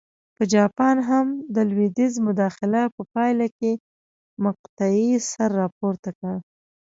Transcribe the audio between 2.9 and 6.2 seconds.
په پایله کې مقطعې سر راپورته